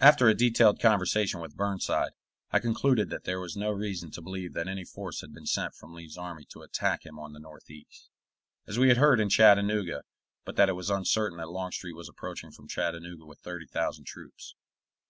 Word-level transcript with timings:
After 0.00 0.28
a 0.28 0.34
detailed 0.34 0.80
conversation 0.80 1.40
with 1.40 1.54
Burnside, 1.54 2.12
I 2.50 2.58
concluded 2.58 3.10
that 3.10 3.24
there 3.24 3.38
was 3.38 3.54
no 3.54 3.70
reason 3.70 4.10
to 4.12 4.22
believe 4.22 4.54
that 4.54 4.66
any 4.66 4.82
force 4.82 5.20
had 5.20 5.34
been 5.34 5.44
sent 5.44 5.74
from 5.74 5.92
Lee's 5.92 6.16
army 6.16 6.46
to 6.52 6.62
attack 6.62 7.04
him 7.04 7.18
on 7.18 7.34
the 7.34 7.38
northeast, 7.38 8.08
as 8.66 8.78
we 8.78 8.88
had 8.88 8.96
heard 8.96 9.20
in 9.20 9.28
Chattanooga, 9.28 10.04
but 10.46 10.56
that 10.56 10.70
it 10.70 10.74
was 10.74 10.90
certain 11.12 11.36
that 11.36 11.50
Longstreet 11.50 11.94
was 11.94 12.08
approaching 12.08 12.50
from 12.50 12.66
Chattanooga 12.66 13.26
with 13.26 13.40
thirty 13.40 13.66
thousand 13.66 14.06
troops. 14.06 14.54